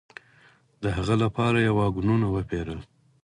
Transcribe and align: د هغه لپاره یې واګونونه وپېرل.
د 0.81 0.83
هغه 0.97 1.15
لپاره 1.23 1.57
یې 1.65 1.71
واګونونه 1.77 2.25
وپېرل. 2.29 2.79